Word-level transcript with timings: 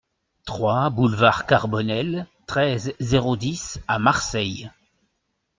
trois 0.45 0.89
boulevard 0.89 1.45
Carbonnel, 1.45 2.25
treize, 2.47 2.95
zéro 2.99 3.37
dix 3.37 3.79
à 3.87 3.99
Marseille 3.99 4.71